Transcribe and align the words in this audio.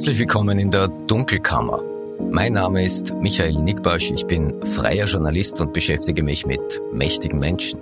Herzlich 0.00 0.18
willkommen 0.20 0.58
in 0.58 0.70
der 0.70 0.88
Dunkelkammer. 0.88 1.82
Mein 2.30 2.54
Name 2.54 2.86
ist 2.86 3.12
Michael 3.12 3.52
Nickbasch, 3.52 4.10
ich 4.10 4.26
bin 4.26 4.64
freier 4.66 5.04
Journalist 5.04 5.60
und 5.60 5.74
beschäftige 5.74 6.22
mich 6.22 6.46
mit 6.46 6.80
mächtigen 6.90 7.38
Menschen. 7.38 7.80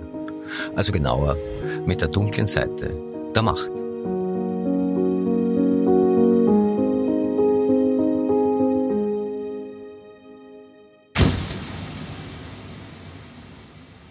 Also 0.75 0.91
genauer 0.91 1.37
mit 1.85 2.01
der 2.01 2.09
dunklen 2.09 2.45
Seite 2.45 2.93
der 3.33 3.41
Macht. 3.41 3.71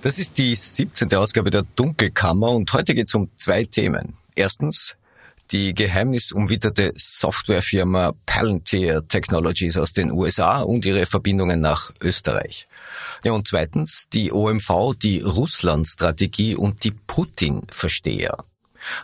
Das 0.01 0.19
ist 0.19 0.39
die 0.39 0.55
17. 0.55 1.13
Ausgabe 1.13 1.51
der 1.51 1.65
Dunkelkammer 1.77 2.53
und 2.53 2.73
heute 2.73 2.95
geht 2.95 3.09
es 3.09 3.15
um 3.15 3.29
zwei 3.37 3.65
Themen. 3.65 4.15
Erstens 4.35 4.97
die 5.51 5.75
geheimnisumwitterte 5.75 6.93
Softwarefirma 6.97 8.13
Palantir 8.27 9.07
Technologies 9.09 9.79
aus 9.79 9.93
den 9.93 10.13
USA 10.13 10.61
und 10.61 10.85
ihre 10.85 11.07
Verbindungen 11.07 11.61
nach 11.61 11.93
Österreich. 12.01 12.69
Ja, 13.25 13.33
und 13.33 13.49
zweitens 13.49 14.09
die 14.13 14.33
OMV, 14.33 14.95
die 15.03 15.21
Russland-Strategie 15.21 16.55
und 16.55 16.85
die 16.85 16.93
Putin-Versteher. 16.93 18.37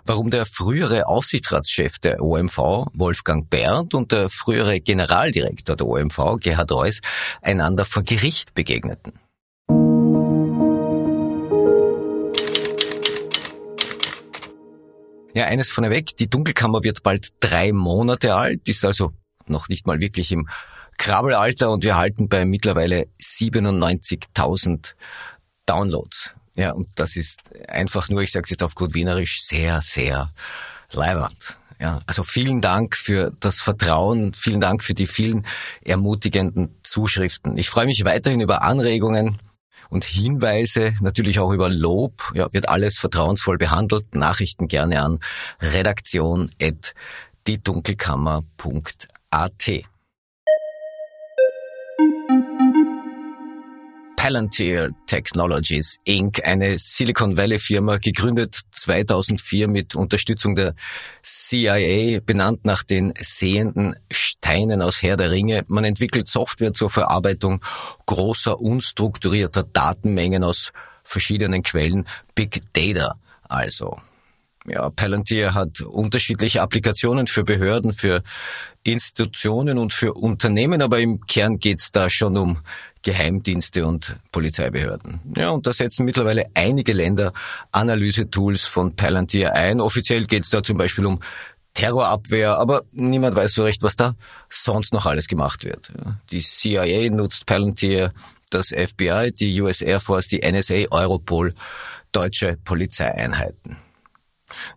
Warum 0.04 0.30
der 0.30 0.46
frühere 0.46 1.06
Aufsichtsratschef 1.08 1.98
der 1.98 2.22
OMV, 2.22 2.86
Wolfgang 2.94 3.48
Berndt, 3.50 3.94
und 3.94 4.12
der 4.12 4.28
frühere 4.28 4.80
Generaldirektor 4.80 5.76
der 5.76 5.86
OMV, 5.86 6.38
Gerhard 6.40 6.70
Reuss, 6.72 7.00
einander 7.42 7.84
vor 7.84 8.02
Gericht 8.02 8.54
begegneten. 8.54 9.12
Ja, 15.34 15.46
eines 15.46 15.72
vorneweg, 15.72 16.16
die 16.16 16.30
Dunkelkammer 16.30 16.84
wird 16.84 17.02
bald 17.02 17.28
drei 17.40 17.72
Monate 17.72 18.36
alt, 18.36 18.68
ist 18.68 18.84
also 18.84 19.12
noch 19.46 19.68
nicht 19.68 19.86
mal 19.86 20.00
wirklich 20.00 20.30
im 20.30 20.48
Krabbelalter 20.96 21.70
und 21.70 21.82
wir 21.82 21.96
halten 21.96 22.28
bei 22.28 22.44
mittlerweile 22.44 23.08
97.000 23.20 24.94
Downloads. 25.66 26.34
Ja, 26.54 26.70
und 26.70 26.88
das 26.94 27.16
ist 27.16 27.40
einfach 27.68 28.08
nur, 28.08 28.22
ich 28.22 28.30
sage 28.30 28.44
es 28.44 28.50
jetzt 28.50 28.62
auf 28.62 28.76
gut 28.76 28.94
Wienerisch, 28.94 29.42
sehr, 29.42 29.80
sehr 29.80 30.32
leibernd. 30.92 31.58
Ja, 31.80 32.00
also 32.06 32.22
vielen 32.22 32.60
Dank 32.60 32.96
für 32.96 33.32
das 33.40 33.60
Vertrauen, 33.60 34.34
vielen 34.34 34.60
Dank 34.60 34.84
für 34.84 34.94
die 34.94 35.08
vielen 35.08 35.44
ermutigenden 35.82 36.76
Zuschriften. 36.84 37.58
Ich 37.58 37.68
freue 37.68 37.86
mich 37.86 38.04
weiterhin 38.04 38.40
über 38.40 38.62
Anregungen, 38.62 39.38
und 39.90 40.04
Hinweise, 40.04 40.94
natürlich 41.00 41.38
auch 41.38 41.52
über 41.52 41.68
Lob, 41.68 42.32
ja, 42.34 42.52
wird 42.52 42.68
alles 42.68 42.98
vertrauensvoll 42.98 43.58
behandelt. 43.58 44.14
Nachrichten 44.14 44.68
gerne 44.68 45.02
an 45.02 45.20
redaktion 45.60 46.50
Palantir 54.24 54.94
Technologies 55.06 56.00
Inc., 56.04 56.46
eine 56.46 56.78
Silicon 56.78 57.36
Valley 57.36 57.58
Firma, 57.58 57.98
gegründet 57.98 58.58
2004 58.70 59.68
mit 59.68 59.94
Unterstützung 59.94 60.54
der 60.54 60.74
CIA, 61.22 62.20
benannt 62.24 62.64
nach 62.64 62.84
den 62.84 63.12
sehenden 63.20 63.96
Steinen 64.10 64.80
aus 64.80 65.02
Herr 65.02 65.18
der 65.18 65.30
Ringe. 65.30 65.66
Man 65.68 65.84
entwickelt 65.84 66.26
Software 66.26 66.72
zur 66.72 66.88
Verarbeitung 66.88 67.60
großer, 68.06 68.58
unstrukturierter 68.58 69.62
Datenmengen 69.62 70.42
aus 70.42 70.72
verschiedenen 71.02 71.62
Quellen, 71.62 72.06
Big 72.34 72.62
Data 72.72 73.16
also. 73.46 73.98
Ja, 74.66 74.88
Palantir 74.88 75.52
hat 75.54 75.82
unterschiedliche 75.82 76.62
Applikationen 76.62 77.26
für 77.26 77.44
Behörden, 77.44 77.92
für 77.92 78.22
Institutionen 78.82 79.76
und 79.76 79.92
für 79.92 80.14
Unternehmen, 80.14 80.80
aber 80.80 81.00
im 81.00 81.20
Kern 81.26 81.58
geht's 81.58 81.92
da 81.92 82.08
schon 82.08 82.36
um 82.38 82.60
Geheimdienste 83.02 83.86
und 83.86 84.16
Polizeibehörden. 84.32 85.20
Ja, 85.36 85.50
und 85.50 85.66
da 85.66 85.72
setzen 85.74 86.06
mittlerweile 86.06 86.46
einige 86.54 86.94
Länder 86.94 87.34
Analysetools 87.72 88.64
von 88.64 88.96
Palantir 88.96 89.52
ein. 89.52 89.82
Offiziell 89.82 90.26
geht 90.26 90.44
es 90.44 90.50
da 90.50 90.62
zum 90.62 90.78
Beispiel 90.78 91.04
um 91.04 91.20
Terrorabwehr, 91.74 92.56
aber 92.56 92.84
niemand 92.92 93.36
weiß 93.36 93.52
so 93.52 93.64
recht, 93.64 93.82
was 93.82 93.96
da 93.96 94.14
sonst 94.48 94.94
noch 94.94 95.04
alles 95.04 95.26
gemacht 95.26 95.64
wird. 95.64 95.90
Die 96.30 96.40
CIA 96.40 97.10
nutzt 97.10 97.44
Palantir, 97.44 98.12
das 98.48 98.68
FBI, 98.68 99.32
die 99.32 99.60
US 99.60 99.82
Air 99.82 100.00
Force, 100.00 100.28
die 100.28 100.40
NSA, 100.40 100.86
Europol, 100.90 101.54
deutsche 102.12 102.56
Polizeieinheiten. 102.64 103.83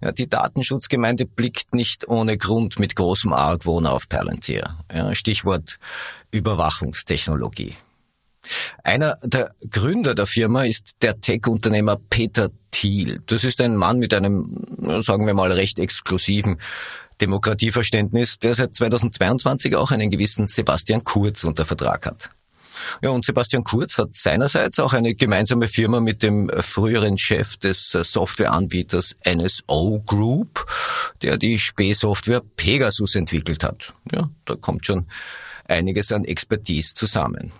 Ja, 0.01 0.11
die 0.11 0.27
Datenschutzgemeinde 0.27 1.25
blickt 1.25 1.73
nicht 1.73 2.07
ohne 2.07 2.37
Grund 2.37 2.79
mit 2.79 2.95
großem 2.95 3.33
Argwohn 3.33 3.85
auf 3.85 4.09
Palantir. 4.09 4.77
Ja, 4.93 5.13
Stichwort 5.15 5.79
Überwachungstechnologie. 6.31 7.75
Einer 8.83 9.17
der 9.23 9.53
Gründer 9.69 10.15
der 10.15 10.25
Firma 10.25 10.63
ist 10.63 10.95
der 11.01 11.19
Tech-Unternehmer 11.19 11.97
Peter 12.09 12.49
Thiel. 12.71 13.19
Das 13.25 13.43
ist 13.43 13.59
ein 13.61 13.75
Mann 13.75 13.99
mit 13.99 14.13
einem, 14.13 14.65
sagen 15.01 15.25
wir 15.25 15.33
mal, 15.33 15.51
recht 15.51 15.79
exklusiven 15.79 16.57
Demokratieverständnis, 17.19 18.39
der 18.39 18.53
seit 18.53 18.75
2022 18.75 19.75
auch 19.75 19.91
einen 19.91 20.11
gewissen 20.11 20.47
Sebastian 20.47 21.03
Kurz 21.03 21.43
unter 21.43 21.65
Vertrag 21.65 22.05
hat. 22.05 22.29
Ja, 23.01 23.09
und 23.09 23.25
Sebastian 23.25 23.63
Kurz 23.63 23.97
hat 23.97 24.13
seinerseits 24.13 24.79
auch 24.79 24.93
eine 24.93 25.15
gemeinsame 25.15 25.67
Firma 25.67 25.99
mit 25.99 26.23
dem 26.23 26.49
früheren 26.61 27.17
Chef 27.17 27.57
des 27.57 27.89
Softwareanbieters 27.89 29.15
NSO 29.27 30.01
Group, 30.05 30.65
der 31.21 31.37
die 31.37 31.59
Spähsoftware 31.59 32.41
Pegasus 32.55 33.15
entwickelt 33.15 33.63
hat. 33.63 33.93
Ja, 34.11 34.29
da 34.45 34.55
kommt 34.55 34.85
schon 34.85 35.07
einiges 35.67 36.11
an 36.11 36.25
Expertise 36.25 36.93
zusammen. 36.93 37.51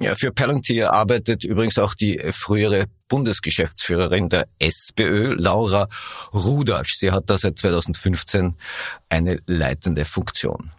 Ja, 0.00 0.14
für 0.14 0.30
Palantir 0.30 0.92
arbeitet 0.92 1.42
übrigens 1.42 1.76
auch 1.76 1.92
die 1.92 2.20
frühere 2.30 2.86
Bundesgeschäftsführerin 3.08 4.28
der 4.28 4.46
SPÖ, 4.60 5.34
Laura 5.34 5.88
Rudasch. 6.32 6.94
Sie 6.94 7.10
hat 7.10 7.28
da 7.30 7.36
seit 7.36 7.58
2015 7.58 8.54
eine 9.08 9.40
leitende 9.46 10.04
Funktion. 10.04 10.70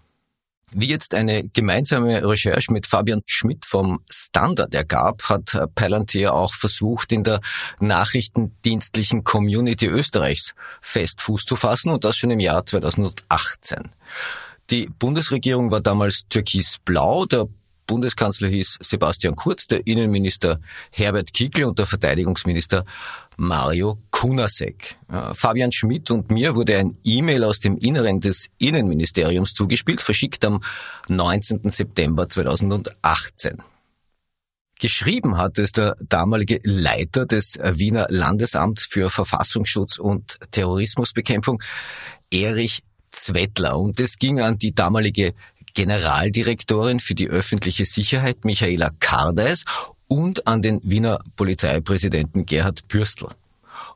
Wie 0.72 0.88
jetzt 0.88 1.14
eine 1.14 1.48
gemeinsame 1.50 2.28
Recherche 2.28 2.72
mit 2.72 2.86
Fabian 2.86 3.22
Schmidt 3.26 3.66
vom 3.66 4.02
Standard 4.10 4.74
ergab, 4.74 5.24
hat 5.24 5.58
Palantir 5.74 6.34
auch 6.34 6.54
versucht, 6.54 7.12
in 7.12 7.24
der 7.24 7.40
nachrichtendienstlichen 7.80 9.24
Community 9.24 9.88
Österreichs 9.88 10.54
fest 10.82 11.22
Fuß 11.22 11.46
zu 11.46 11.56
fassen 11.56 11.90
und 11.90 12.06
das 12.06 12.18
schon 12.18 12.32
im 12.32 12.40
Jahr 12.40 12.66
2018. 12.66 13.90
Die 14.70 14.88
Bundesregierung 15.00 15.72
war 15.72 15.82
damals 15.82 16.28
türkisblau, 16.30 17.26
der 17.26 17.48
Bundeskanzler 17.90 18.50
hieß 18.50 18.78
Sebastian 18.82 19.36
Kurz, 19.36 19.66
der 19.66 19.88
Innenminister 19.88 20.60
Herbert 20.92 21.34
Kickl 21.34 21.64
und 21.64 21.80
der 21.80 21.88
Verteidigungsminister 21.88 22.86
Mario 23.36 23.98
Kunasek. 24.12 24.96
Fabian 25.34 25.72
Schmidt 25.72 26.12
und 26.12 26.30
mir 26.30 26.56
wurde 26.56 26.78
ein 26.78 26.98
E-Mail 27.04 27.44
aus 27.44 27.60
dem 27.60 27.80
Inneren 27.80 28.20
des 28.20 28.50
Innenministeriums 28.60 29.56
zugespielt, 29.56 30.02
verschickt 30.02 30.46
am 30.46 30.62
19. 31.08 31.72
September 31.72 32.30
2018. 32.30 33.64
Geschrieben 34.80 35.38
hat 35.38 35.58
es 35.58 35.72
der 35.72 35.98
damalige 36.00 36.60
Leiter 36.64 37.26
des 37.26 37.58
Wiener 37.58 38.06
Landesamts 38.10 38.86
für 38.86 39.10
Verfassungsschutz 39.10 39.98
und 39.98 40.38
Terrorismusbekämpfung, 40.52 41.60
Erich 42.32 42.84
Zwettler. 43.10 43.80
Und 43.80 44.00
es 44.00 44.20
ging 44.20 44.40
an 44.40 44.60
die 44.60 44.76
damalige 44.76 45.34
Generaldirektorin 45.80 47.00
für 47.00 47.16
die 47.16 47.30
öffentliche 47.30 47.86
Sicherheit 47.86 48.44
Michaela 48.44 48.92
Kardeis 49.00 49.64
und 50.10 50.46
an 50.46 50.62
den 50.62 50.82
Wiener 50.84 51.20
Polizeipräsidenten 51.38 52.46
Gerhard 52.46 52.90
Bürstl. 52.90 53.28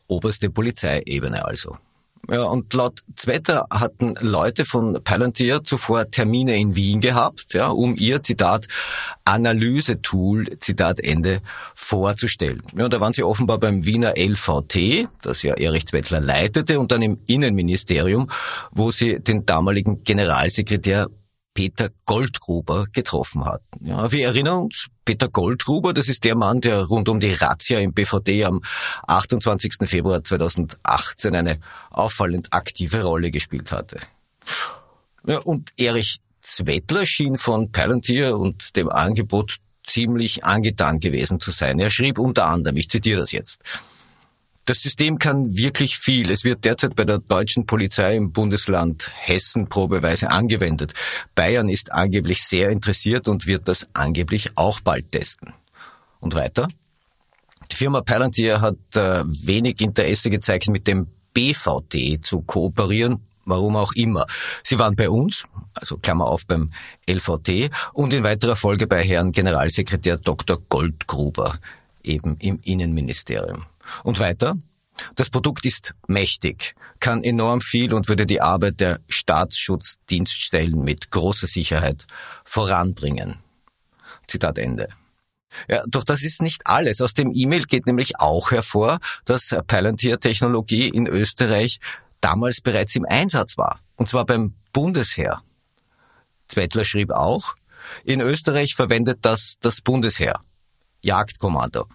Oberste 0.08 0.50
Polizeiebene 0.50 1.44
also. 1.44 1.76
Ja, 2.32 2.44
und 2.44 2.74
laut 2.74 3.04
Zwetter 3.18 3.68
hatten 3.70 4.16
Leute 4.22 4.64
von 4.64 5.04
Palantir 5.04 5.66
zuvor 5.66 6.10
Termine 6.10 6.56
in 6.56 6.74
Wien 6.78 7.02
gehabt, 7.02 7.54
ja, 7.54 7.68
um 7.68 7.98
ihr, 7.98 8.24
Zitat, 8.24 8.70
Analysetool, 9.26 10.58
Zitat 10.60 11.02
Ende, 11.02 11.42
vorzustellen. 11.76 12.64
Ja, 12.78 12.88
da 12.88 13.02
waren 13.02 13.12
sie 13.12 13.24
offenbar 13.24 13.58
beim 13.58 13.86
Wiener 13.86 14.14
LVT, 14.18 15.10
das 15.22 15.44
ja 15.44 15.56
Erich 15.56 15.86
Zwettler 15.86 16.22
leitete, 16.22 16.80
und 16.80 16.94
dann 16.94 17.02
im 17.02 17.20
Innenministerium, 17.28 18.30
wo 18.72 18.92
sie 18.92 19.20
den 19.20 19.46
damaligen 19.46 20.06
Generalsekretär 20.06 21.10
Peter 21.54 21.90
Goldgruber 22.06 22.88
getroffen 22.92 23.46
hat. 23.46 23.62
Ja, 23.82 24.12
wir 24.12 24.26
erinnern 24.26 24.64
uns, 24.64 24.88
Peter 25.06 25.28
Goldgruber, 25.28 25.94
das 25.94 26.10
ist 26.10 26.24
der 26.24 26.36
Mann, 26.36 26.62
der 26.62 26.84
rund 26.84 27.10
um 27.10 27.20
die 27.20 27.34
Razzia 27.34 27.80
im 27.80 27.94
BVD 27.94 28.46
am 28.46 28.62
28. 29.08 29.76
Februar 29.86 30.24
2018 30.24 31.36
eine 31.36 31.60
auffallend 31.92 32.52
aktive 32.52 33.04
Rolle 33.04 33.32
gespielt 33.32 33.72
hatte. 33.72 34.00
Ja, 35.26 35.40
und 35.40 35.72
Erich 35.78 36.18
Zwettler 36.42 37.06
schien 37.06 37.38
von 37.38 37.72
Palantir 37.72 38.38
und 38.38 38.76
dem 38.76 38.90
Angebot 38.90 39.58
ziemlich 39.86 40.44
angetan 40.44 41.00
gewesen 41.00 41.40
zu 41.40 41.52
sein. 41.52 41.80
Er 41.80 41.90
schrieb 41.90 42.20
unter 42.20 42.48
anderem, 42.48 42.78
ich 42.78 42.90
zitiere 42.90 43.22
das 43.22 43.32
jetzt, 43.32 43.62
Das 44.66 44.82
System 44.82 45.20
kann 45.20 45.58
wirklich 45.58 45.98
viel. 45.98 46.32
Es 46.32 46.46
wird 46.46 46.64
derzeit 46.64 46.96
bei 46.96 47.04
der 47.04 47.20
deutschen 47.20 47.66
Polizei 47.66 48.16
im 48.16 48.32
Bundesland 48.32 49.12
Hessen 49.14 49.68
probeweise 49.68 50.32
angewendet. 50.32 50.94
Bayern 51.36 51.68
ist 51.68 51.92
angeblich 51.92 52.44
sehr 52.44 52.70
interessiert 52.70 53.28
und 53.28 53.46
wird 53.46 53.68
das 53.68 53.88
angeblich 53.92 54.52
auch 54.56 54.80
bald 54.80 55.12
testen. 55.12 55.54
Und 56.22 56.34
weiter? 56.34 56.70
Die 57.72 57.76
Firma 57.76 58.02
Palantir 58.02 58.62
hat 58.62 58.78
äh, 58.96 59.24
wenig 59.26 59.82
Interesse 59.82 60.30
gezeigt, 60.30 60.70
mit 60.70 60.88
dem 60.88 61.08
BVT 61.34 62.24
zu 62.24 62.42
kooperieren, 62.42 63.20
warum 63.46 63.76
auch 63.76 63.92
immer. 63.94 64.26
Sie 64.64 64.80
waren 64.80 64.96
bei 64.96 65.10
uns, 65.10 65.46
also 65.74 65.98
Klammer 65.98 66.28
auf 66.28 66.46
beim 66.46 66.72
LVT 67.10 67.70
und 67.92 68.14
in 68.14 68.24
weiterer 68.24 68.56
Folge 68.56 68.88
bei 68.88 69.04
Herrn 69.04 69.34
Generalsekretär 69.34 70.18
Dr. 70.18 70.62
Goldgruber, 70.70 71.60
eben 72.04 72.38
im 72.38 72.60
Innenministerium. 72.64 73.66
Und 74.04 74.20
weiter? 74.20 74.56
Das 75.16 75.30
Produkt 75.30 75.66
ist 75.66 75.94
mächtig, 76.08 76.76
kann 77.00 77.24
enorm 77.24 77.62
viel 77.62 77.94
und 77.94 78.08
würde 78.08 78.26
die 78.26 78.42
Arbeit 78.42 78.80
der 78.80 79.00
Staatsschutzdienststellen 79.08 80.84
mit 80.84 81.10
großer 81.10 81.48
Sicherheit 81.48 82.06
voranbringen. 82.46 83.40
Zitat 84.28 84.58
Ende. 84.58 84.90
Ja, 85.68 85.84
doch 85.88 86.04
das 86.04 86.24
ist 86.24 86.42
nicht 86.42 86.66
alles. 86.66 87.02
Aus 87.02 87.14
dem 87.14 87.32
E-Mail 87.34 87.64
geht 87.64 87.86
nämlich 87.86 88.20
auch 88.20 88.52
hervor, 88.52 89.00
dass 89.26 89.56
Palantir-Technologie 89.68 90.90
in 90.90 91.08
Österreich 91.08 91.80
damals 92.22 92.62
bereits 92.62 92.96
im 92.96 93.06
Einsatz 93.06 93.58
war. 93.58 93.80
Und 93.96 94.10
zwar 94.10 94.26
beim 94.26 94.56
Bundesheer. 94.72 95.44
Zwettler 96.48 96.86
schrieb 96.86 97.12
auch, 97.12 97.56
in 98.04 98.22
Österreich 98.22 98.76
verwendet 98.76 99.20
das 99.22 99.58
das 99.60 99.82
Bundesheer. 99.82 100.40
Jagdkommando. 101.02 101.88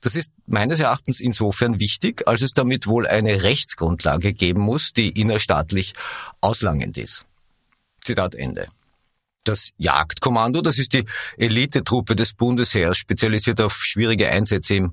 Das 0.00 0.14
ist 0.14 0.32
meines 0.46 0.80
Erachtens 0.80 1.20
insofern 1.20 1.78
wichtig, 1.78 2.26
als 2.26 2.40
es 2.42 2.52
damit 2.52 2.86
wohl 2.86 3.06
eine 3.06 3.42
Rechtsgrundlage 3.42 4.32
geben 4.32 4.62
muss, 4.62 4.92
die 4.92 5.10
innerstaatlich 5.10 5.92
auslangend 6.40 6.96
ist. 6.96 7.26
Zitat 8.02 8.34
Ende. 8.34 8.68
Das 9.44 9.70
Jagdkommando, 9.78 10.60
das 10.62 10.78
ist 10.78 10.92
die 10.92 11.04
Elitetruppe 11.36 12.16
des 12.16 12.34
Bundesheers, 12.34 12.96
spezialisiert 12.96 13.60
auf 13.60 13.76
schwierige 13.82 14.28
Einsätze 14.28 14.74
im 14.74 14.92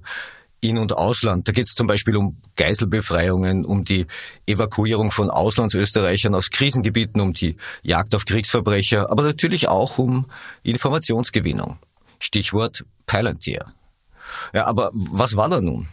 In- 0.59 0.77
und 0.77 0.93
Ausland. 0.93 1.47
Da 1.47 1.51
geht 1.51 1.67
es 1.67 1.75
zum 1.75 1.87
Beispiel 1.87 2.15
um 2.15 2.41
Geiselbefreiungen, 2.55 3.65
um 3.65 3.83
die 3.83 4.07
Evakuierung 4.45 5.11
von 5.11 5.29
Auslandsösterreichern 5.29 6.33
aus 6.33 6.49
Krisengebieten, 6.49 7.21
um 7.21 7.33
die 7.33 7.55
Jagd 7.83 8.15
auf 8.15 8.25
Kriegsverbrecher, 8.25 9.09
aber 9.11 9.23
natürlich 9.23 9.67
auch 9.67 9.97
um 9.97 10.25
Informationsgewinnung. 10.63 11.77
Stichwort 12.19 12.85
Palantir. 13.05 13.76
Ja, 14.53 14.65
aber 14.65 14.91
was 14.93 15.35
war 15.35 15.49
da 15.49 15.61
nun? 15.61 15.87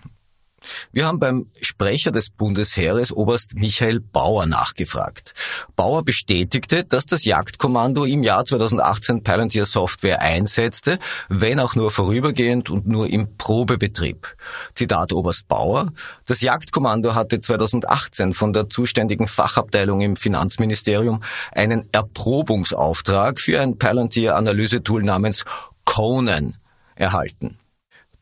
Wir 0.93 1.07
haben 1.07 1.19
beim 1.19 1.47
Sprecher 1.61 2.11
des 2.11 2.31
Bundesheeres, 2.31 3.13
Oberst 3.13 3.55
Michael 3.55 4.01
Bauer, 4.01 4.47
nachgefragt. 4.47 5.35
Bauer 5.77 6.05
bestätigte, 6.05 6.85
dass 6.85 7.07
das 7.07 7.25
Jagdkommando 7.25 8.05
im 8.05 8.23
Jahr 8.23 8.45
2018 8.45 9.23
Palantir 9.23 9.67
Software 9.67 10.21
einsetzte, 10.21 10.99
wenn 11.29 11.61
auch 11.61 11.75
nur 11.75 11.91
vorübergehend 11.91 12.71
und 12.71 12.87
nur 12.87 13.09
im 13.09 13.37
Probebetrieb. 13.37 14.37
Zitat 14.75 15.13
Oberst 15.13 15.49
Bauer. 15.49 15.93
Das 16.27 16.41
Jagdkommando 16.41 17.15
hatte 17.15 17.41
2018 17.41 18.35
von 18.35 18.53
der 18.53 18.69
zuständigen 18.69 19.29
Fachabteilung 19.29 20.01
im 20.01 20.17
Finanzministerium 20.17 21.23
einen 21.53 21.89
Erprobungsauftrag 21.93 23.41
für 23.41 23.61
ein 23.61 23.79
Palantir-Analysetool 23.79 25.03
namens 25.03 25.45
Conan 25.85 26.55
erhalten. 26.95 27.59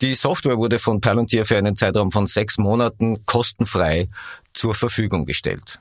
Die 0.01 0.15
Software 0.15 0.57
wurde 0.57 0.79
von 0.79 1.01
Palantir 1.01 1.45
für 1.45 1.57
einen 1.57 1.75
Zeitraum 1.75 2.11
von 2.11 2.27
sechs 2.27 2.57
Monaten 2.57 3.25
kostenfrei 3.25 4.09
zur 4.53 4.73
Verfügung 4.73 5.25
gestellt. 5.25 5.79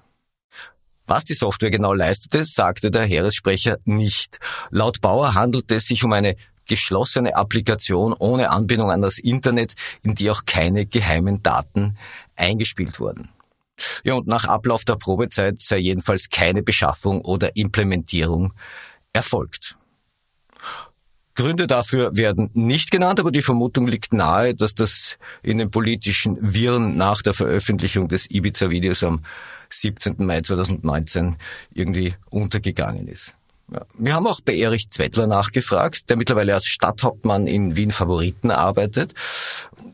Was 1.06 1.24
die 1.24 1.34
Software 1.34 1.70
genau 1.70 1.92
leistete, 1.92 2.44
sagte 2.44 2.90
der 2.90 3.04
Heeressprecher 3.04 3.78
nicht. 3.84 4.38
Laut 4.70 5.00
Bauer 5.00 5.34
handelte 5.34 5.74
es 5.74 5.86
sich 5.86 6.04
um 6.04 6.12
eine 6.12 6.36
geschlossene 6.66 7.34
Applikation 7.34 8.12
ohne 8.12 8.50
Anbindung 8.50 8.90
an 8.90 9.02
das 9.02 9.18
Internet, 9.18 9.74
in 10.02 10.14
die 10.14 10.30
auch 10.30 10.44
keine 10.46 10.86
geheimen 10.86 11.42
Daten 11.42 11.96
eingespielt 12.36 13.00
wurden. 13.00 13.28
Ja, 14.04 14.14
und 14.14 14.26
nach 14.26 14.44
Ablauf 14.44 14.84
der 14.84 14.96
Probezeit 14.96 15.60
sei 15.60 15.78
jedenfalls 15.78 16.30
keine 16.30 16.62
Beschaffung 16.62 17.22
oder 17.22 17.56
Implementierung 17.56 18.52
erfolgt. 19.12 19.76
Gründe 21.34 21.66
dafür 21.66 22.14
werden 22.16 22.50
nicht 22.52 22.90
genannt, 22.90 23.18
aber 23.18 23.30
die 23.30 23.42
Vermutung 23.42 23.86
liegt 23.86 24.12
nahe, 24.12 24.54
dass 24.54 24.74
das 24.74 25.16
in 25.42 25.58
den 25.58 25.70
politischen 25.70 26.36
Wirren 26.40 26.96
nach 26.96 27.22
der 27.22 27.32
Veröffentlichung 27.32 28.08
des 28.08 28.30
Ibiza-Videos 28.30 29.02
am 29.02 29.24
17. 29.70 30.16
Mai 30.18 30.42
2019 30.42 31.36
irgendwie 31.72 32.14
untergegangen 32.30 33.08
ist. 33.08 33.34
Wir 33.96 34.14
haben 34.14 34.26
auch 34.26 34.40
bei 34.42 34.54
Erich 34.54 34.90
Zwettler 34.90 35.26
nachgefragt, 35.26 36.10
der 36.10 36.16
mittlerweile 36.16 36.54
als 36.54 36.66
Stadthauptmann 36.66 37.46
in 37.46 37.76
Wien 37.76 37.90
Favoriten 37.90 38.50
arbeitet, 38.50 39.14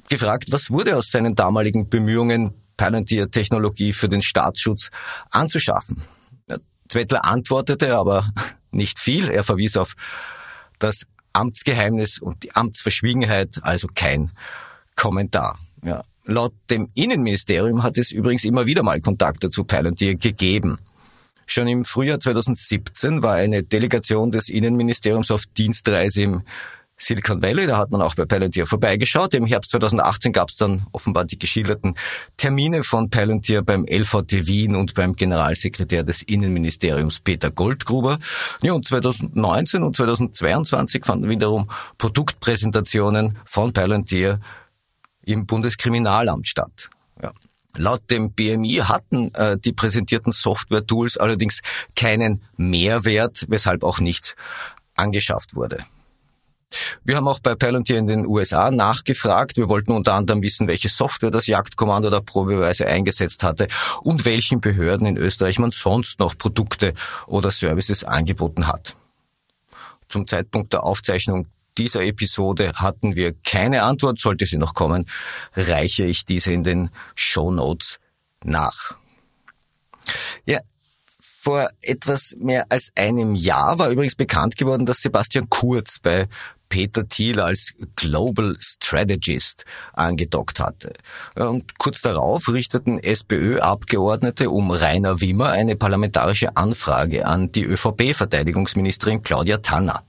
gefragt, 0.09 0.47
was 0.51 0.71
wurde 0.71 0.97
aus 0.97 1.11
seinen 1.11 1.37
damaligen 1.37 1.89
Bemühungen, 1.89 2.55
Palantir-Technologie 2.77 3.93
für 3.93 4.09
den 4.09 4.23
Staatsschutz 4.23 4.91
anzuschaffen. 5.31 6.03
Zwettler 6.89 7.25
antwortete 7.25 7.97
aber 7.97 8.29
nicht 8.71 8.99
viel. 8.99 9.29
Er 9.29 9.45
verwies 9.45 9.77
auf 9.77 9.95
das 10.79 11.07
Amtsgeheimnis 11.33 12.19
und 12.19 12.43
die 12.43 12.55
Amtsverschwiegenheit, 12.55 13.61
also 13.63 13.89
kein 13.95 14.31
Kommentar. 14.97 15.59
Ja. 15.83 16.05
Laut 16.25 16.53
dem 16.69 16.91
Innenministerium 16.95 17.83
hat 17.83 17.97
es 17.97 18.13
übrigens 18.13 18.45
immer 18.45 18.67
wieder 18.67 18.83
mal 18.83 19.01
Kontakte 19.01 19.49
zu 19.51 19.65
Palantir 19.65 20.17
gegeben. 20.17 20.79
Schon 21.47 21.67
im 21.67 21.87
Frühjahr 21.87 22.21
2017 22.21 23.23
war 23.23 23.35
eine 23.35 23.63
Delegation 23.63 24.31
des 24.31 24.51
Innenministeriums 24.51 25.31
auf 25.31 25.47
Dienstreise 25.47 26.23
im 26.23 26.43
Silicon 26.99 27.41
Valley, 27.41 27.67
da 27.67 27.79
hat 27.79 27.93
man 27.93 28.03
auch 28.03 28.17
bei 28.17 28.25
Palantir 28.25 28.67
vorbeigeschaut. 28.67 29.33
Im 29.35 29.47
Herbst 29.47 29.71
2018 29.71 30.33
gab 30.33 30.49
es 30.49 30.57
dann 30.57 30.85
offenbar 30.93 31.25
die 31.25 31.39
geschilderten 31.39 31.95
Termine 32.37 32.83
von 32.83 33.09
Palantir 33.09 33.63
beim 33.63 33.87
LVT 33.89 34.47
Wien 34.47 34.75
und 34.75 34.95
beim 34.95 35.15
Generalsekretär 35.15 36.03
des 36.03 36.23
Innenministeriums 36.23 37.21
Peter 37.21 37.53
Goldgruber. 37.53 38.19
Ja, 38.63 38.73
und 38.73 38.87
2019 38.87 39.85
und 39.85 39.95
2022 39.97 41.05
fanden 41.05 41.29
wiederum 41.29 41.71
Produktpräsentationen 41.99 43.39
von 43.45 43.73
Palantir 43.73 44.41
im 45.25 45.47
Bundeskriminalamt 45.47 46.49
statt. 46.49 46.91
Ja. 47.23 47.33
Laut 47.77 48.11
dem 48.11 48.33
BMI 48.33 48.83
hatten 48.85 49.33
äh, 49.35 49.57
die 49.57 49.73
präsentierten 49.73 50.33
Software-Tools 50.33 51.17
allerdings 51.17 51.61
keinen 51.95 52.43
Mehrwert, 52.57 53.45
weshalb 53.49 53.85
auch 53.85 54.01
nichts 54.01 54.35
angeschafft 54.97 55.55
wurde. 55.55 55.85
Wir 57.05 57.17
haben 57.17 57.29
auch 57.29 57.41
bei 57.41 57.55
Palantir 57.55 57.97
in 57.99 58.07
den 58.07 58.27
USA 58.27 58.71
nachgefragt. 58.71 59.57
Wir 59.57 59.69
wollten 59.69 59.93
unter 59.93 60.15
anderem 60.15 60.43
wissen, 60.43 60.69
welche 60.69 60.89
Software 60.89 61.31
das 61.31 61.47
Jagdkommando 61.47 62.11
da 62.11 62.21
probeweise 62.21 62.87
eingesetzt 62.87 63.43
hatte 63.43 63.69
und 64.03 64.25
welchen 64.25 64.61
Behörden 64.61 65.07
in 65.07 65.17
Österreich 65.17 65.59
man 65.59 65.71
sonst 65.71 66.19
noch 66.19 66.37
Produkte 66.37 66.93
oder 67.27 67.51
Services 67.51 68.05
angeboten 68.05 68.67
hat. 68.67 68.97
Zum 70.09 70.27
Zeitpunkt 70.27 70.73
der 70.73 70.85
Aufzeichnung 70.85 71.47
dieser 71.79 72.03
Episode 72.03 72.73
hatten 72.75 73.15
wir 73.15 73.35
keine 73.45 73.83
Antwort. 73.83 74.19
Sollte 74.19 74.47
sie 74.47 74.59
noch 74.59 74.75
kommen, 74.75 75.09
reiche 75.55 76.05
ich 76.05 76.25
diese 76.25 76.53
in 76.53 76.65
den 76.65 76.91
Show 77.15 77.51
Notes 77.51 77.99
nach. 78.45 78.99
Ja, 80.45 80.61
vor 81.21 81.71
etwas 81.83 82.35
mehr 82.39 82.67
als 82.69 82.91
einem 82.95 83.35
Jahr 83.35 83.79
war 83.79 83.91
übrigens 83.91 84.17
bekannt 84.17 84.57
geworden, 84.57 84.87
dass 84.87 85.01
Sebastian 85.01 85.49
Kurz 85.49 85.99
bei 85.99 86.29
Peter 86.69 87.07
Thiel 87.09 87.41
als 87.41 87.75
Global 87.97 88.57
Strategist 88.61 89.65
angedockt 89.93 90.61
hatte. 90.61 90.93
Und 91.35 91.79
kurz 91.79 92.03
darauf 92.03 92.49
richteten 92.49 92.99
SPÖ-Abgeordnete 92.99 94.51
um 94.51 94.71
Rainer 94.71 95.21
Wimmer 95.21 95.51
eine 95.51 95.77
parlamentarische 95.77 96.57
Anfrage 96.57 97.27
an 97.27 97.53
die 97.53 97.65
ÖVP-Verteidigungsministerin 97.65 99.23
Claudia 99.23 99.59
Tanner. 99.59 100.05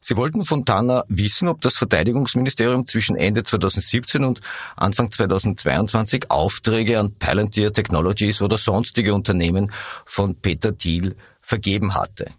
Sie 0.00 0.16
wollten 0.16 0.44
von 0.44 0.64
Tanner 0.64 1.04
wissen, 1.08 1.48
ob 1.48 1.60
das 1.60 1.76
Verteidigungsministerium 1.76 2.86
zwischen 2.86 3.16
Ende 3.16 3.44
2017 3.44 4.24
und 4.24 4.40
Anfang 4.76 5.12
2022 5.12 6.30
Aufträge 6.30 6.98
an 6.98 7.14
Palantir 7.14 7.72
Technologies 7.72 8.42
oder 8.42 8.58
sonstige 8.58 9.14
Unternehmen 9.14 9.70
von 10.04 10.34
Peter 10.34 10.76
Thiel 10.76 11.14
vergeben 11.40 11.94
hatte. 11.94 12.32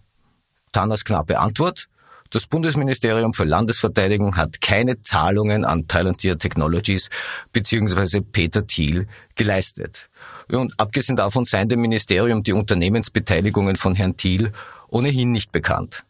Tanners 0.71 1.05
knappe 1.05 1.39
Antwort, 1.39 1.87
das 2.33 2.47
Bundesministerium 2.47 3.35
für 3.35 3.43
Landesverteidigung 3.43 4.37
hat 4.37 4.59
keine 4.59 5.03
Zahlungen 5.03 5.65
an 5.65 5.85
Palantir 5.85 6.39
Technologies 6.39 7.11
bzw. 7.51 8.21
Peter 8.21 8.65
Thiel 8.65 9.07
geleistet. 9.35 10.09
Und 10.49 10.73
abgesehen 10.79 11.15
davon 11.15 11.45
seien 11.45 11.69
dem 11.69 11.81
Ministerium 11.81 12.41
die 12.41 12.53
Unternehmensbeteiligungen 12.53 13.75
von 13.75 13.93
Herrn 13.93 14.17
Thiel 14.17 14.51
ohnehin 14.87 15.31
nicht 15.31 15.51
bekannt. 15.51 16.05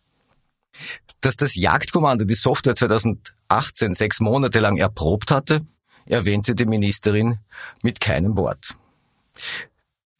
Dass 1.19 1.35
das 1.35 1.55
Jagdkommando 1.55 2.23
die 2.23 2.35
Software 2.35 2.75
2018 2.75 3.93
sechs 3.93 4.21
Monate 4.21 4.61
lang 4.61 4.77
erprobt 4.77 5.29
hatte, 5.29 5.59
erwähnte 6.05 6.55
die 6.55 6.65
Ministerin 6.65 7.39
mit 7.81 7.99
keinem 7.99 8.37
Wort. 8.37 8.75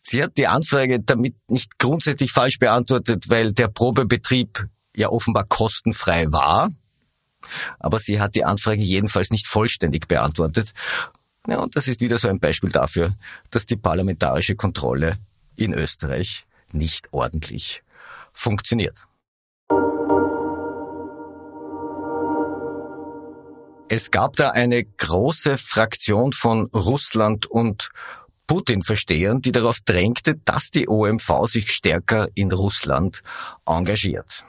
Sie 0.02 0.22
hat 0.22 0.36
die 0.36 0.48
Anfrage 0.48 1.00
damit 1.00 1.36
nicht 1.48 1.80
grundsätzlich 1.80 2.34
falsch 2.34 2.60
beantwortet, 2.60 3.30
weil 3.30 3.54
der 3.54 3.70
Probebetrieb 3.70 4.68
ja 4.96 5.10
offenbar 5.10 5.46
kostenfrei 5.46 6.32
war. 6.32 6.72
Aber 7.80 8.00
sie 8.00 8.20
hat 8.20 8.36
die 8.36 8.46
Anfrage 8.46 8.82
jedenfalls 8.82 9.32
nicht 9.32 9.48
vollständig 9.48 10.08
beantwortet. 10.08 10.74
Ja, 11.48 11.60
und 11.60 11.76
das 11.76 11.88
ist 11.88 12.00
wieder 12.00 12.18
so 12.18 12.30
ein 12.30 12.40
Beispiel 12.40 12.72
dafür, 12.72 13.14
dass 13.52 13.66
die 13.66 13.76
parlamentarische 13.76 14.56
Kontrolle 14.56 15.18
in 15.56 15.74
Österreich 15.74 16.46
nicht 16.72 17.12
ordentlich 17.12 17.84
funktioniert. 18.32 19.06
Es 23.90 24.10
gab 24.10 24.38
da 24.38 24.50
eine 24.52 24.84
große 24.84 25.58
Fraktion 25.58 26.32
von 26.32 26.66
Russland 26.74 27.46
und 27.46 27.92
Putin-Verstehern, 28.48 29.42
die 29.42 29.52
darauf 29.52 29.82
drängte, 29.82 30.36
dass 30.46 30.70
die 30.70 30.88
OMV 30.88 31.46
sich 31.46 31.72
stärker 31.72 32.28
in 32.34 32.52
Russland 32.52 33.22
engagiert. 33.66 34.46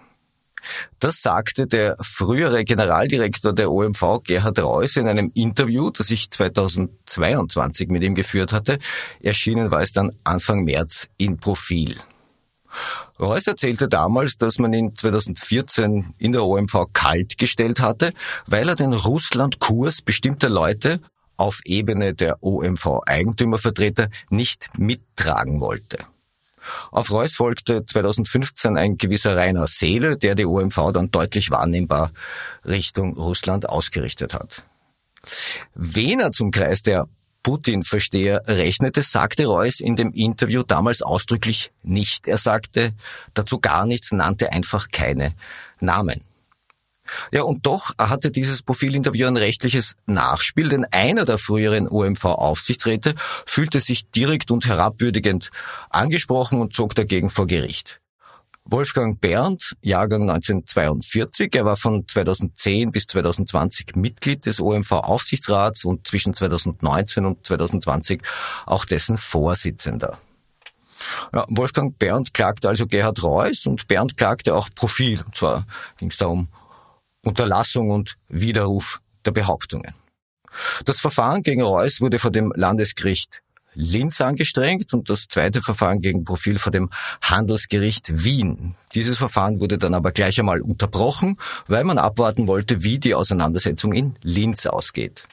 Das 1.01 1.21
sagte 1.21 1.67
der 1.67 1.97
frühere 2.01 2.65
Generaldirektor 2.65 3.53
der 3.53 3.71
OMV, 3.71 4.23
Gerhard 4.25 4.59
Reuss, 4.59 4.97
in 4.97 5.09
einem 5.09 5.31
Interview, 5.35 5.91
das 5.91 6.11
ich 6.11 6.31
2022 6.31 7.89
mit 7.89 8.03
ihm 8.03 8.15
geführt 8.15 8.53
hatte. 8.53 8.79
Erschienen 9.21 9.71
war 9.71 9.83
es 9.83 9.93
dann 9.93 10.13
Anfang 10.25 10.65
März 10.65 11.09
in 11.17 11.39
Profil. 11.39 11.97
Reuss 13.21 13.47
erzählte 13.47 13.89
damals, 13.89 14.37
dass 14.37 14.59
man 14.59 14.73
ihn 14.73 14.97
2014 14.97 16.15
in 16.19 16.33
der 16.33 16.45
OMV 16.45 16.87
kalt 16.93 17.39
gestellt 17.39 17.81
hatte, 17.81 18.13
weil 18.47 18.69
er 18.69 18.75
den 18.75 18.93
Russland-Kurs 18.93 20.03
bestimmter 20.03 20.49
Leute 20.49 21.01
auf 21.37 21.61
Ebene 21.65 22.15
der 22.15 22.43
OMV-Eigentümervertreter 22.43 24.09
nicht 24.31 24.71
mittragen 24.77 25.61
wollte. 25.61 25.99
Auf 26.91 27.11
Reuss 27.11 27.35
folgte 27.35 27.85
2015 27.85 28.77
ein 28.77 28.97
gewisser 28.97 29.37
Rainer 29.37 29.67
Seele, 29.67 30.17
der 30.17 30.35
die 30.35 30.47
OMV 30.47 30.93
dann 30.93 31.11
deutlich 31.11 31.51
wahrnehmbar 31.51 32.13
Richtung 32.65 33.15
Russland 33.15 33.69
ausgerichtet 33.69 34.35
hat. 34.35 34.65
Wen 35.75 36.21
er 36.21 36.33
zum 36.33 36.51
Kreis 36.51 36.83
der 36.83 37.09
Putin-Versteher 37.43 38.43
rechnete, 38.47 39.03
sagte 39.03 39.47
Reuss 39.47 39.81
in 39.81 39.97
dem 39.97 40.13
Interview 40.13 40.63
damals 40.63 41.03
ausdrücklich 41.03 41.73
nicht. 41.83 42.27
Er 42.27 42.39
sagte 42.39 42.93
dazu 43.35 43.61
gar 43.61 43.87
nichts, 43.87 44.13
nannte 44.13 44.53
einfach 44.53 44.89
keine 44.91 45.35
Namen. 45.79 46.25
Ja, 47.33 47.43
und 47.43 47.67
doch 47.67 47.93
hatte 47.99 48.31
dieses 48.31 48.63
Profilinterview 48.63 49.27
ein 49.27 49.37
rechtliches 49.37 49.97
Nachspiel, 50.07 50.69
denn 50.69 50.87
einer 50.87 51.25
der 51.25 51.39
früheren 51.39 51.89
OMV-Aufsichtsräte 51.89 53.15
fühlte 53.47 53.81
sich 53.81 54.11
direkt 54.11 54.51
und 54.51 54.67
herabwürdigend 54.67 55.51
angesprochen 55.91 56.61
und 56.61 56.75
zog 56.75 56.95
dagegen 56.95 57.31
vor 57.31 57.47
Gericht. 57.47 58.01
Wolfgang 58.67 59.21
Berndt, 59.21 59.77
Jahrgang 59.83 60.23
1942. 60.23 61.55
Er 61.55 61.67
war 61.67 61.77
von 61.77 62.09
2010 62.09 62.93
bis 62.93 63.07
2020 63.07 63.95
Mitglied 63.95 64.47
des 64.47 64.59
OMV-Aufsichtsrats 64.59 65.85
und 65.85 66.07
zwischen 66.07 66.33
2019 66.33 67.27
und 67.27 67.47
2020 67.47 68.23
auch 68.65 68.87
dessen 68.87 69.19
Vorsitzender. 69.19 70.19
Ja, 71.35 71.45
Wolfgang 71.49 71.99
Berndt 71.99 72.33
klagte 72.33 72.71
also 72.71 72.87
Gerhard 72.87 73.23
Reuss 73.23 73.67
und 73.67 73.87
Berndt 73.87 74.17
klagte 74.17 74.55
auch 74.55 74.71
Profil. 74.75 75.21
Und 75.27 75.37
zwar 75.37 75.67
ging 75.99 76.11
es 76.11 76.17
da 76.17 76.27
um 76.27 76.49
Unterlassung 77.25 77.91
und 77.91 78.17
Widerruf 78.29 79.01
der 79.25 79.33
Behauptungen. 79.33 79.95
Das 80.85 81.01
Verfahren 81.01 81.43
gegen 81.43 81.63
Reuss 81.63 82.01
wurde 82.01 82.19
vor 82.19 82.31
dem 82.31 82.53
Landesgericht 82.55 83.43
Linz 83.75 84.21
angestrengt 84.21 84.93
und 84.95 85.11
das 85.11 85.27
zweite 85.27 85.61
Verfahren 85.61 86.01
gegen 86.01 86.25
Profil 86.25 86.59
vor 86.59 86.71
dem 86.71 86.91
Handelsgericht 87.23 88.25
Wien. 88.25 88.77
Dieses 88.95 89.19
Verfahren 89.19 89.61
wurde 89.61 89.79
dann 89.79 89.95
aber 89.95 90.13
gleich 90.13 90.39
einmal 90.39 90.61
unterbrochen, 90.61 91.39
weil 91.67 91.85
man 91.85 91.99
abwarten 91.99 92.47
wollte, 92.47 92.85
wie 92.85 92.99
die 92.99 93.15
Auseinandersetzung 93.15 93.93
in 93.93 94.15
Linz 94.23 94.67
ausgeht. 94.67 95.27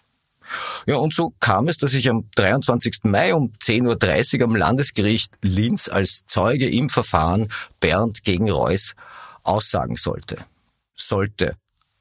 Ja, 0.86 0.96
und 0.96 1.14
so 1.14 1.34
kam 1.40 1.68
es, 1.70 1.78
dass 1.78 1.94
ich 1.94 2.10
am 2.10 2.30
23. 2.36 3.04
Mai 3.04 3.34
um 3.34 3.54
10.30 3.62 4.40
Uhr 4.40 4.46
am 4.46 4.56
Landesgericht 4.56 5.34
Linz 5.42 5.88
als 5.88 6.26
Zeuge 6.26 6.68
im 6.68 6.90
Verfahren 6.90 7.50
Bernd 7.80 8.24
gegen 8.24 8.50
Reuss 8.50 8.96
aussagen 9.44 9.96
sollte. 9.96 10.38
Sollte. 10.96 11.56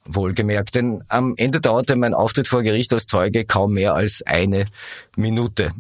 Wohlgemerkt, 0.05 0.75
denn 0.75 1.05
am 1.09 1.35
Ende 1.37 1.61
dauerte 1.61 1.95
mein 1.97 2.15
Auftritt 2.15 2.49
vor 2.49 2.63
Gericht 2.63 2.93
als 2.93 3.07
Zeuge 3.07 3.45
kaum 3.45 3.75
mehr 3.75 3.95
als 3.95 4.23
eine 4.23 4.65
Minute. 5.17 5.73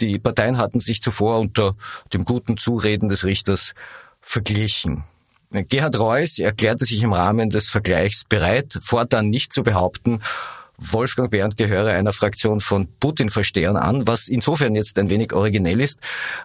Die 0.00 0.18
Parteien 0.18 0.58
hatten 0.58 0.80
sich 0.80 1.00
zuvor 1.00 1.40
unter 1.40 1.74
dem 2.12 2.24
guten 2.24 2.56
Zureden 2.56 3.08
des 3.08 3.24
Richters 3.24 3.74
verglichen. 4.20 5.04
Gerhard 5.50 5.98
Reuss 5.98 6.38
erklärte 6.38 6.84
sich 6.84 7.02
im 7.02 7.12
Rahmen 7.12 7.48
des 7.48 7.70
Vergleichs 7.70 8.24
bereit, 8.24 8.78
fortan 8.82 9.30
nicht 9.30 9.52
zu 9.52 9.62
behaupten, 9.62 10.20
Wolfgang 10.76 11.30
Berndt 11.30 11.56
gehöre 11.56 11.90
einer 11.90 12.12
Fraktion 12.12 12.60
von 12.60 12.88
Putin-Verstehern 12.98 13.76
an, 13.76 14.06
was 14.06 14.28
insofern 14.28 14.74
jetzt 14.74 14.98
ein 14.98 15.08
wenig 15.08 15.32
originell 15.32 15.80
ist, 15.80 16.00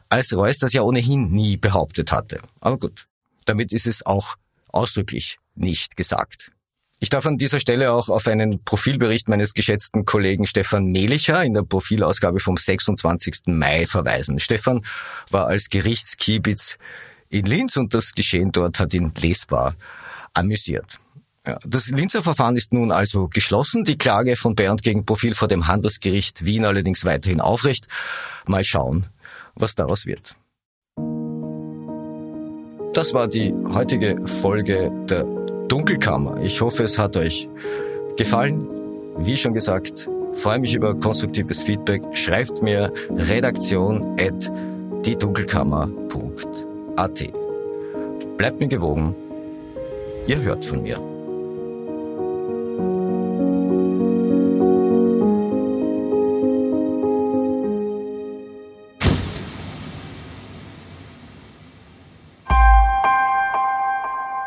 als 0.07 0.33
Reuss 0.33 0.59
das 0.59 0.73
ja 0.73 0.83
ohnehin 0.83 1.31
nie 1.31 1.57
behauptet 1.57 2.11
hatte. 2.11 2.39
Aber 2.59 2.77
gut, 2.77 3.07
damit 3.45 3.73
ist 3.73 3.87
es 3.87 4.05
auch 4.05 4.35
ausdrücklich 4.67 5.39
nicht 5.55 5.97
gesagt. 5.97 6.51
Ich 7.01 7.09
darf 7.09 7.25
an 7.25 7.37
dieser 7.37 7.61
Stelle 7.61 7.93
auch 7.93 8.09
auf 8.09 8.27
einen 8.27 8.61
Profilbericht 8.63 9.29
meines 9.29 9.53
geschätzten 9.53 10.03
Kollegen 10.03 10.45
Stefan 10.45 10.85
Melicher 10.85 11.41
in 11.45 11.53
der 11.53 11.63
Profilausgabe 11.63 12.41
vom 12.41 12.57
26. 12.57 13.47
Mai 13.47 13.87
verweisen. 13.87 14.39
Stefan 14.39 14.85
war 15.29 15.47
als 15.47 15.69
Gerichtskiebitz 15.69 16.77
in 17.29 17.45
Linz 17.45 17.77
und 17.77 17.93
das 17.93 18.11
Geschehen 18.11 18.51
dort 18.51 18.79
hat 18.79 18.93
ihn 18.93 19.13
lesbar 19.17 19.75
amüsiert. 20.33 20.99
Das 21.65 21.87
Linzer 21.87 22.21
Verfahren 22.21 22.57
ist 22.57 22.73
nun 22.73 22.91
also 22.91 23.29
geschlossen. 23.29 23.85
Die 23.85 23.97
Klage 23.97 24.35
von 24.35 24.55
Bernd 24.55 24.83
gegen 24.83 25.05
Profil 25.05 25.35
vor 25.35 25.47
dem 25.47 25.67
Handelsgericht 25.67 26.43
Wien 26.43 26.65
allerdings 26.65 27.05
weiterhin 27.05 27.39
aufrecht. 27.39 27.87
Mal 28.45 28.65
schauen, 28.65 29.05
was 29.55 29.73
daraus 29.73 30.05
wird. 30.05 30.35
Das 32.93 33.13
war 33.13 33.29
die 33.29 33.53
heutige 33.73 34.27
Folge 34.27 34.91
der 35.09 35.48
Dunkelkammer. 35.69 36.41
Ich 36.41 36.59
hoffe, 36.61 36.83
es 36.83 36.97
hat 36.97 37.15
euch 37.15 37.47
gefallen. 38.17 38.67
Wie 39.17 39.37
schon 39.37 39.53
gesagt, 39.53 40.09
freue 40.33 40.59
mich 40.59 40.73
über 40.73 40.95
konstruktives 40.95 41.61
Feedback. 41.61 42.01
Schreibt 42.13 42.63
mir 42.63 42.91
redaktion 43.09 44.17
at 44.19 44.51
diedunkelkammer.at. 45.05 47.23
Bleibt 48.37 48.59
mir 48.59 48.67
gewogen. 48.67 49.15
Ihr 50.27 50.41
hört 50.41 50.65
von 50.65 50.83
mir. 50.83 50.99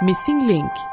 Missing 0.04 0.48
Link 0.48 0.91